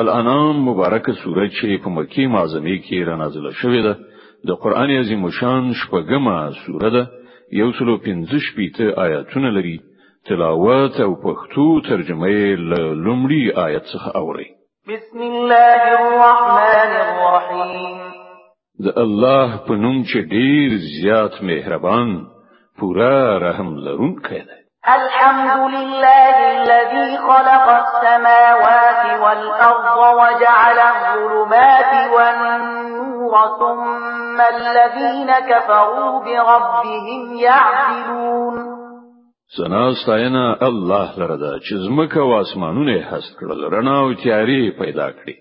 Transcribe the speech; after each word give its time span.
الانام 0.00 0.68
مبارکه 0.68 1.12
سوره 1.24 1.48
چې 1.50 1.82
په 1.84 1.88
مکی 1.96 2.26
معظمه 2.26 2.76
کې 2.84 3.06
را 3.08 3.16
نازله 3.22 3.50
شوې 3.62 3.80
ده 3.86 3.94
د 4.48 4.50
قران 4.62 4.90
عظیم 4.90 5.30
شان 5.38 5.64
شپږمه 5.80 6.36
سوره 6.66 6.90
ده 6.96 7.02
یو 7.60 7.68
سلو 7.78 7.94
پنځه 8.06 8.36
شپېته 8.46 8.84
آیاتونه 9.06 9.48
لري 9.56 9.76
تلاوت 10.28 11.00
او 11.06 11.12
پښتو 11.24 11.66
ترجمه 11.88 12.26
یې 12.28 12.56
لومړی 13.04 13.42
آیت 13.66 13.84
څخه 13.84 14.16
اوري 14.20 14.48
بسم 14.92 15.18
الله 15.32 15.86
الرحمن 16.00 16.92
الرحیم 17.02 17.98
د 18.84 18.98
الله 19.04 19.48
په 19.66 19.74
نوم 19.82 19.98
چې 20.12 20.18
ډیر 20.36 20.68
زیات 21.02 21.42
مهربان 21.42 22.10
پورا 22.78 23.38
رحم 23.46 23.70
لرونکی 23.86 24.38
دی 24.48 24.59
الحمد 24.88 25.70
لله 25.70 26.36
الذي 26.56 27.16
خلق 27.16 27.68
السماوات 27.68 29.04
والأرض 29.20 29.98
وجعل 30.20 30.78
الظلمات 30.78 32.10
والنور 32.16 33.32
ثم 33.58 34.40
الذين 34.40 35.32
كفروا 35.38 36.24
بربهم 36.24 37.32
يعدلون 37.36 38.54
سنا 39.58 39.92
ستاینه 40.04 40.56
الله 40.62 41.18
لره 41.18 41.36
ده 41.36 41.58
چې 41.60 41.74
زمکه 41.88 42.20
او 42.20 42.34
اسمانونه 42.40 43.04
هست 43.12 43.36
کړل 43.36 43.68
رڼا 43.72 43.96
او 43.98 44.14
تیاری 44.14 44.70
پیدا 44.70 45.10
کړی 45.10 45.34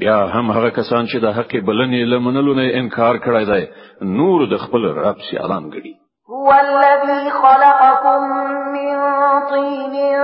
بیا 0.00 0.26
هم 0.34 0.50
هغه 0.50 0.68
کسان 0.70 1.06
چې 1.06 1.16
د 1.22 1.32
حق 1.32 1.56
بلنې 1.56 2.04
لمنلو 2.12 2.54
نه 2.54 2.72
انکار 2.74 3.16
کړی 3.16 3.44
دی 3.50 3.68
نور 4.02 4.46
د 4.46 4.56
خپل 4.58 4.82
رب 4.84 5.16
سیالان 5.30 5.70
ګړي 5.70 6.03
هو 6.44 6.52
الذي 6.52 7.30
خلقكم 7.30 8.22
من 8.72 8.96
طين 9.50 10.16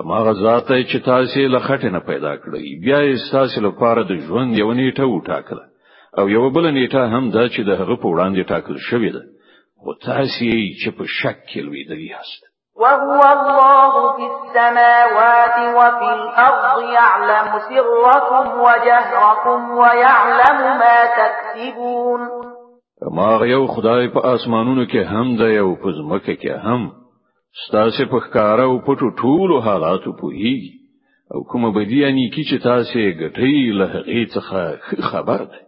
ما 0.04 0.14
غزات 0.14 0.66
چې 0.86 0.96
تاسو 1.04 1.40
له 1.48 1.58
خټه 1.68 1.90
نه 1.94 1.98
پیدا 2.10 2.32
کړی 2.42 2.62
بیا 2.84 2.98
یې 3.10 3.32
تاسو 3.34 3.60
لپاره 3.66 4.02
د 4.04 4.12
ژوند 4.28 4.58
یو 4.62 4.72
نیټه 4.72 5.04
وټاکله 5.14 5.62
او 6.18 6.28
یو 6.28 6.50
بل 6.50 6.64
نیټه 6.78 7.02
هم 7.12 7.30
دا 7.30 7.44
چې 7.54 7.60
د 7.68 7.70
هغه 7.80 7.96
په 8.02 8.06
وړاندې 8.14 8.42
ټاکل 8.52 8.76
شوې 8.88 9.10
ده 9.16 9.22
خو 9.84 9.94
تاسو 10.08 10.40
یې 10.52 10.66
چې 10.80 10.88
په 10.96 11.04
شک 11.20 11.38
کې 11.52 11.60
لوي 11.66 11.82
دی 11.90 12.06
یاست 12.12 12.53
وهو 12.76 13.20
الله 13.32 14.16
في 14.16 14.22
السماوات 14.34 15.74
وفي 15.78 16.12
الأرض 16.14 16.80
يعلم 16.82 17.52
سركم 17.68 18.60
وجهركم 18.60 19.70
ويعلم 19.70 20.78
ما 20.78 20.98
تكسبون 21.04 22.20
ما 23.12 23.46
یو 23.46 23.66
خدای 23.66 24.08
په 24.08 24.26
اسمانونو 24.34 24.86
کې 24.86 25.06
هم 25.12 25.36
دی 25.42 25.58
او 25.58 25.74
په 25.82 25.90
ځمکه 25.98 26.34
کې 26.36 26.64
هم 26.66 26.90
ستاسو 27.66 28.06
په 28.12 28.18
ښکارا 28.24 28.62
او 28.70 28.78
پټو 28.86 29.08
ټولو 29.22 29.60
حالاتو 29.60 30.12
پوهیږي 30.12 30.72
او 31.34 31.44
کومه 31.52 31.70
بدی 31.78 32.04
اني 32.04 32.30
کی 32.34 32.42
چې 32.50 32.62
تاسو 32.64 32.98
یې 32.98 33.12
ګټي 33.22 33.58
له 33.78 33.86
هغې 33.94 34.22
څخه 34.34 34.58
خبر 35.10 35.40
ده 35.52 35.60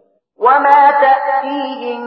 وما 0.46 0.82
تأتيهم 1.02 2.00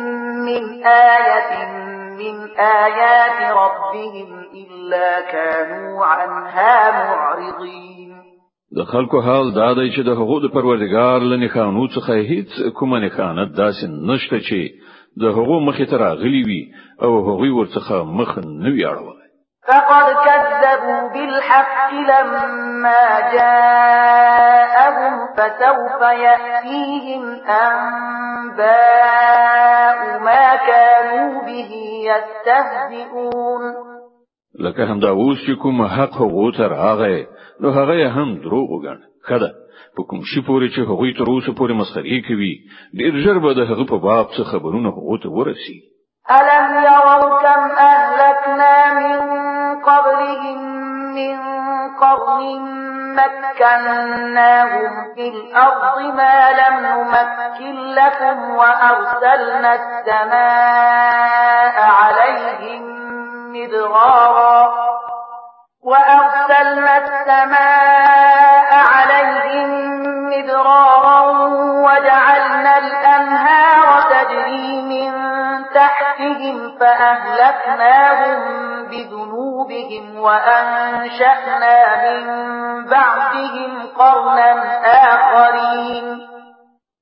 من 0.48 0.64
آية 0.86 1.88
مِنْ 2.20 2.36
آيَاتِ 2.60 3.40
رَبِّهِمْ 3.56 4.40
إِلَّا 4.54 5.22
كَانُوا 5.32 6.06
عَنْهَا 6.06 6.92
مُعْرِضِينَ 7.16 8.10
د 8.78 8.80
خلکو 8.94 9.18
حال 9.28 9.48
دا 9.62 9.70
دی 9.74 9.88
چې 9.96 10.00
د 10.06 10.10
حقوق 10.20 10.44
پروردگار 10.56 11.20
لنی 11.32 11.48
خانو 11.54 11.84
څخه 11.96 12.14
هیڅ 12.32 12.50
کومه 12.80 12.98
نه 13.04 13.10
خانت 13.18 13.50
داسې 13.62 13.86
نشته 14.12 14.38
چې 14.50 14.60
د 15.22 15.24
حقوق 15.38 15.62
مخې 15.70 15.86
ته 15.92 15.96
راغلي 16.06 16.42
وي 16.50 16.64
او 17.04 17.10
هغوی 17.30 17.50
ورڅخه 17.58 17.98
مخ 18.20 18.32
نه 18.46 18.70
ویاړول 18.78 19.18
فقد 19.68 20.08
كذبوا 20.26 21.02
بالحق 21.14 21.92
لما 21.94 23.06
جاءهم 23.34 25.14
فسوف 25.38 26.02
يأتيهم 26.02 27.24
أنباء 27.48 30.00
ما 30.20 30.48
كانوا 30.56 31.32
به 31.46 31.70
يستهزئون 32.16 33.64
لکه 34.60 34.84
هم 34.92 35.00
دا 35.00 35.10
اوس 35.10 35.38
چې 35.46 35.54
کوم 35.62 35.82
حق 35.82 36.16
هغه 36.22 36.52
تر 36.58 36.74
هغه 36.74 37.28
نو 37.62 37.70
هغه 37.78 38.10
هم 38.16 38.30
دروغ 38.44 38.70
وګڼ 38.74 38.98
خدا 39.28 39.50
په 39.96 40.02
کوم 40.10 40.20
شي 40.30 40.42
پورې 40.48 40.68
چې 40.76 40.80
هغه 40.90 41.08
تر 41.18 41.28
اوسه 41.34 41.52
پورې 41.60 41.74
مسخري 41.82 42.22
کوي 42.28 42.54
ډیر 43.00 43.14
ژر 43.24 43.40
به 43.44 43.54
د 43.54 43.60
هغه 43.72 43.86
په 43.92 43.98
باب 43.98 44.26
څه 44.38 44.44
خبرونه 44.52 44.90
هغه 44.90 45.18
ته 45.24 45.30
ورسي 45.38 45.78
الم 46.30 46.72
يروا 46.90 47.30
كم 47.46 47.62
اهلكنا 47.94 48.74
من 48.96 49.16
قبلهم 49.88 50.60
من 51.16 51.36
قرن 52.02 52.99
مكناهم 53.16 55.14
في 55.16 55.28
الأرض 55.30 56.00
ما 56.02 56.52
لم 56.52 56.86
نمكن 56.86 57.76
لكم 57.88 58.50
وأرسلنا 58.56 59.74
السماء 59.76 61.82
عليهم 62.04 62.84
مدرارا 63.52 64.72
وأرسلنا 65.84 66.98
السماء 66.98 68.76
عليهم 68.96 70.00
مدرارا 70.30 71.26
وجعلنا 71.60 72.78
الأنهار 72.78 74.02
تجري 74.04 74.82
من 74.82 75.20
تحتهم 75.74 76.78
فأهلكناهم 76.80 78.44
بذنوبهم 78.86 79.49
بهم 79.70 80.16
وأنشأنا 80.18 81.76
من 82.06 82.26
بعدهم 82.92 83.72
قرنا 84.00 84.50
آخرين 85.14 86.06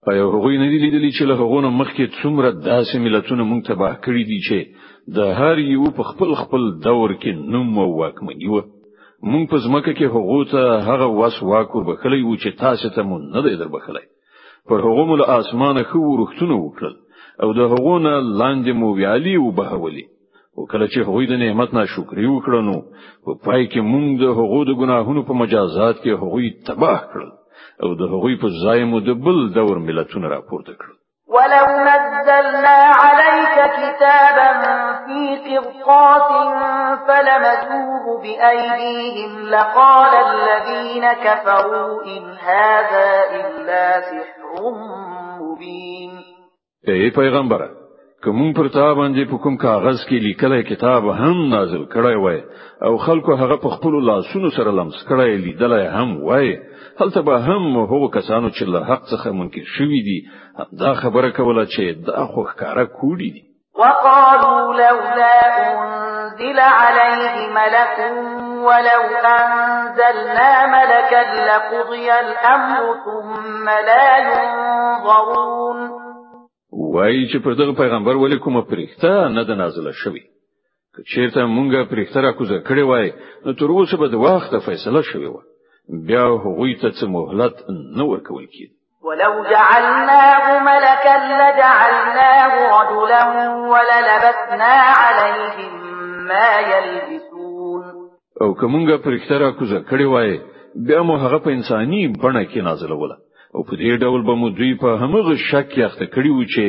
په 0.06 0.12
یو 0.22 0.30
هغوی 0.36 0.56
نه 0.62 0.68
دی 0.72 0.78
لیدلی 0.84 1.12
چې 1.18 1.24
له 1.30 1.36
هغونه 1.44 1.70
مخکې 1.80 2.06
څومره 2.18 2.52
داسې 2.68 2.96
ملتونه 3.06 3.44
مونږ 3.52 3.62
تباه 3.70 3.94
کړی 4.06 4.24
دي 4.32 4.38
چې 4.48 5.16
د 5.18 5.20
هر 5.40 5.58
یو 5.72 5.90
په 5.98 6.04
خپل 6.12 6.36
خپل 6.42 6.68
دور 6.88 7.14
کې 7.22 7.56
نوم 7.56 7.80
او 7.86 7.96
واکمني 8.02 8.48
و 8.54 8.62
مونږ 9.32 9.50
په 9.54 9.58
ځمکه 9.66 9.92
کې 9.98 10.14
هغو 10.16 10.40
ته 10.54 10.80
هغه 10.90 11.08
واس 11.20 11.40
واکور 11.52 11.86
بخلی 11.90 12.22
و 12.24 12.36
چې 12.44 12.60
تاسو 12.64 12.90
ته 12.98 13.08
مونږ 13.10 13.24
نه 13.36 13.44
دی 13.48 13.56
در 13.64 13.74
بخلی 13.76 14.06
پر 14.70 14.86
هغو 14.90 15.06
مل 15.12 15.24
اسمانه 15.38 15.84
خو 15.92 16.06
ورختونه 16.08 16.62
وکړل 16.62 16.96
او 17.44 17.54
د 17.60 17.74
هغونه 17.74 18.12
لاندې 18.12 18.80
مو 18.82 18.94
ویالي 19.00 19.36
وبهولي 19.44 20.06
او 20.58 20.66
کله 20.72 20.86
چې 20.92 20.98
هغوی 21.08 21.26
د 21.30 21.34
نعمت 21.46 21.74
ناشکری 21.78 22.28
وکړه 22.32 22.60
نو 22.70 22.76
په 23.26 23.32
پای 23.46 23.64
کې 23.72 23.82
موږ 23.94 24.08
د 24.24 24.26
هغو 24.40 24.60
د 24.70 24.72
ګناهونو 24.82 25.22
په 25.30 25.34
مجازات 25.42 25.96
کې 26.04 26.20
هغوی 26.22 26.48
تباه 26.68 27.00
کړل 27.12 27.32
او 27.84 27.90
د 28.00 28.04
هغوی 28.14 28.36
په 28.44 28.48
ځای 28.64 28.80
مو 28.92 28.98
د 29.08 29.12
بل 29.26 29.38
دور 29.58 29.78
ملتونه 29.90 30.28
راپورته 30.36 30.74
کړل 30.82 30.96
ولو 31.36 31.64
نزلنا 31.90 32.76
عليك 33.04 33.56
كتابا 33.78 34.52
في 35.44 35.58
قرطاس 35.58 36.30
فلمسوه 37.08 38.04
بأيديهم 38.24 39.32
لقال 39.54 40.14
الذين 40.30 41.06
كفروا 41.14 42.04
إن 42.06 42.24
هذا 42.48 43.08
إلا 43.40 44.02
سحر 44.02 44.62
مبين 45.42 46.12
اي 46.88 47.12
پیغمبره 47.12 47.77
کوم 48.28 48.54
پر 48.54 48.68
تا 48.76 48.90
باندې 48.96 49.30
په 49.32 49.38
کوم 49.44 49.56
کاغذ 49.58 50.00
کې 50.08 50.24
لیکل 50.24 50.56
کتاب 50.70 51.06
هم 51.20 51.38
نازل 51.52 51.84
کړی 51.92 52.18
وای 52.24 52.40
او 52.88 52.98
خلکو 53.04 53.36
هغه 53.42 53.58
په 53.66 53.70
خپل 53.76 53.94
لاسونو 54.08 54.50
سره 54.56 54.72
لمس 54.80 54.96
کړی 55.12 55.38
لیدل 55.46 55.74
هم 56.00 56.10
وای 56.30 56.50
هلته 57.02 57.22
به 57.30 57.38
هم 57.40 57.78
هغه 57.92 58.10
کسانو 58.18 58.50
چې 58.50 58.64
له 58.76 58.82
حق 58.90 59.06
څخه 59.14 59.32
منکر 59.42 59.64
شوي 59.78 60.00
دي 60.10 60.18
دا 60.82 60.94
خبره 61.02 61.30
کوله 61.38 61.64
چې 61.66 62.08
دا 62.10 62.26
خو 62.32 62.44
ښکارا 62.50 62.86
کوړي 62.86 63.32
دي 63.36 63.44
وقالوا 63.82 64.60
لولا 64.84 65.38
أنزل 65.68 66.60
عليه 66.60 67.48
ملك 67.60 68.00
ولو 68.70 69.04
أنزلنا 69.38 70.52
ملكا 70.76 71.24
لقضي 71.50 72.12
الأمر 72.12 72.82
ثم 73.06 73.70
لا 73.70 74.10
ينظرون 74.28 75.97
وایي 76.72 77.28
چې 77.32 77.38
پر 77.44 77.54
دغه 77.54 77.74
پیغمبر 77.74 78.16
ولې 78.16 78.40
کومه 78.44 78.62
پرښتہ 78.62 79.28
نه 79.38 79.44
ده 79.44 79.56
نازله 79.56 79.92
شوې 79.92 80.22
چیرته 81.14 81.46
مونږه 81.46 81.84
پرښتہ 81.92 82.18
را 82.20 82.32
کوزه 82.34 82.60
کړې 82.68 82.84
وای 82.84 83.12
نو 83.46 83.54
تر 83.54 83.66
اوسه 83.66 83.98
به 83.98 84.08
د 84.08 84.14
وخت 84.16 84.52
فیصله 84.66 85.02
شوې 85.02 85.28
و 85.36 85.38
بیا 86.08 86.24
هغوی 86.44 86.76
ته 86.82 86.90
څه 86.92 87.04
مهلت 87.06 87.56
نه 87.98 88.04
ورکول 88.06 88.46
کید 88.46 88.72
ولو 89.04 89.34
جعلناه 89.52 90.44
ملكا 90.70 91.16
لجعلناه 91.42 92.52
رجلا 92.78 93.22
وللبسنا 93.72 94.74
عليهم 95.08 95.72
ما 96.30 96.50
يلبسون 96.72 97.84
او 98.42 98.54
کومه 98.54 98.98
پرښتہ 98.98 99.32
را 99.34 99.52
کوزه 99.52 99.80
کړې 99.90 100.06
وای 100.06 100.40
بیا 100.76 101.02
مو 101.04 101.16
هغه 101.18 101.38
په 101.38 101.50
انساني 101.50 102.14
بڼه 102.24 102.44
کې 102.52 102.58
نازله 102.62 102.96
وله 102.96 103.18
او 103.58 103.62
په 103.70 103.74
دې 103.84 103.94
ډول 104.04 104.22
به 104.28 104.34
مو 104.40 104.48
دوی 104.58 104.72
په 104.82 104.90
همغه 105.02 105.34
شک 105.50 105.70
یخته 105.84 106.06
کړی 106.16 106.32
و 106.38 106.42
چې 106.54 106.64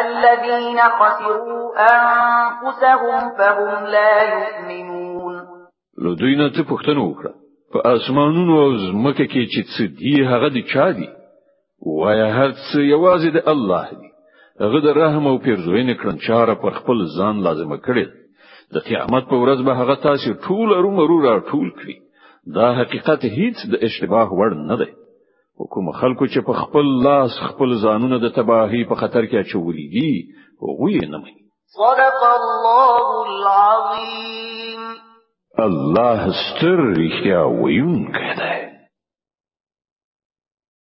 الذين 0.00 0.78
خسروا 0.80 1.64
أنفسهم 1.78 3.20
فهم 3.38 3.72
لا 3.86 4.12
يؤمنون 4.22 5.34
لدينا 5.98 6.48
تپختنه 6.58 7.02
وکړه 7.08 7.32
په 7.72 7.78
اسمانونو 7.96 8.54
او 8.62 8.70
زمکه 8.86 9.26
کې 9.32 9.42
چې 9.52 9.60
څه 9.72 9.82
دی 9.98 10.14
هغه 10.30 10.48
د 10.48 10.56
یوازې 12.94 13.28
د 13.36 13.40
الله 13.52 13.86
دی 14.00 14.08
هغه 14.60 14.92
رحم 15.00 15.26
او 15.26 15.36
پیرزوینې 15.44 15.94
کړنچاره 16.00 16.54
پر 16.62 16.72
خپل 16.78 16.98
ځان 17.18 17.36
لازمه 17.44 17.76
کړی 17.86 18.04
د 18.74 18.76
قیامت 18.88 19.24
په 19.30 19.36
ورځ 19.42 19.58
به 19.66 19.72
هغه 19.80 19.94
تاسو 20.06 20.30
ټول 20.46 20.68
ارومرو 20.78 21.16
را 21.26 21.34
ټول 21.50 21.68
کړي 21.78 21.96
دا 22.56 22.68
حقیقت 22.80 23.20
هیڅ 23.38 23.56
د 23.72 23.74
اشتباه 23.86 24.28
وړ 24.38 24.50
نه 24.70 24.76
دی 24.80 24.90
حکوم 25.60 25.86
خلکو 26.00 26.24
چې 26.32 26.40
په 26.48 26.52
خپل 26.60 26.86
لاس 27.08 27.32
خپل 27.48 27.70
ځانونه 27.84 28.16
د 28.24 28.34
تباهي 28.38 28.82
په 28.90 28.94
خطر 29.02 29.22
کې 29.28 29.36
اچولي 29.44 29.86
دي 29.94 30.10
هغه 30.64 31.06
نه 31.12 31.18
مې 31.22 31.34
صدق 31.80 32.18
الله 32.40 33.04
العظیم 33.34 34.82
الله 35.68 36.20
ستر 36.42 36.76
رښتیا 37.00 37.40
ویونکی 37.60 38.30
دی 38.40 38.52